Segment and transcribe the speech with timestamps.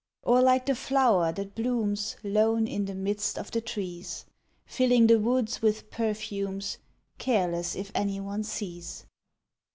[0.23, 4.25] OR, LIKE THE FLOWER THAT BLOOMS LONE IN THE MIDST OF THE TREES,
[4.65, 6.79] FILLING THE WOODS WITH PERFUMES,
[7.19, 9.05] CARELESS IF ANY ONE SEES.